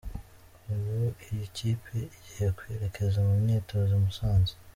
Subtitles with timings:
[0.71, 4.53] Ubu iyi kipe igiye kwerekeza mu myitozo i Musanze.